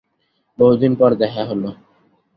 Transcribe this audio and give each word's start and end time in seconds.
বহুদিন 0.59 0.91
পর 0.95 1.11
দেখা 1.13 1.43
হলো। 1.45 1.69